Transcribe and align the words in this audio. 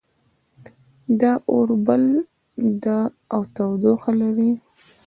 دا 1.19 1.33
اور 1.51 1.67
بل 1.85 2.03
ده 2.83 2.97
او 3.33 3.41
تودوخه 3.55 4.11
لري 4.21 4.51